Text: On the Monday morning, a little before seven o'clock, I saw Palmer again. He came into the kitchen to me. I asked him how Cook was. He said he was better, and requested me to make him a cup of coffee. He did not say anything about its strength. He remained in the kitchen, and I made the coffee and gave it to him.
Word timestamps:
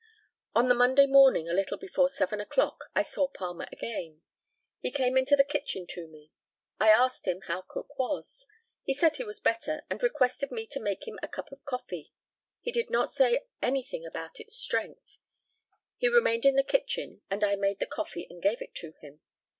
On 0.55 0.67
the 0.67 0.73
Monday 0.73 1.05
morning, 1.05 1.47
a 1.47 1.53
little 1.53 1.77
before 1.77 2.09
seven 2.09 2.41
o'clock, 2.41 2.85
I 2.95 3.03
saw 3.03 3.27
Palmer 3.27 3.67
again. 3.71 4.23
He 4.79 4.89
came 4.89 5.15
into 5.15 5.35
the 5.35 5.43
kitchen 5.43 5.85
to 5.91 6.07
me. 6.07 6.31
I 6.79 6.89
asked 6.89 7.27
him 7.27 7.41
how 7.41 7.61
Cook 7.61 7.99
was. 7.99 8.47
He 8.83 8.95
said 8.95 9.17
he 9.17 9.23
was 9.23 9.39
better, 9.39 9.83
and 9.91 10.01
requested 10.01 10.49
me 10.49 10.65
to 10.71 10.79
make 10.79 11.07
him 11.07 11.19
a 11.21 11.27
cup 11.27 11.51
of 11.51 11.63
coffee. 11.65 12.13
He 12.61 12.71
did 12.71 12.89
not 12.89 13.11
say 13.13 13.45
anything 13.61 14.03
about 14.03 14.39
its 14.39 14.55
strength. 14.55 15.19
He 15.97 16.07
remained 16.07 16.45
in 16.47 16.55
the 16.55 16.63
kitchen, 16.63 17.21
and 17.29 17.43
I 17.43 17.55
made 17.55 17.77
the 17.77 17.85
coffee 17.85 18.25
and 18.27 18.41
gave 18.41 18.59
it 18.63 18.73
to 18.77 18.93
him. 19.01 19.21